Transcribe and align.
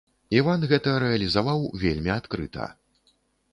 Іван 0.37 0.63
гэта 0.71 0.93
рэалізаваў 1.03 1.69
вельмі 1.85 2.11
адкрыта. 2.17 2.69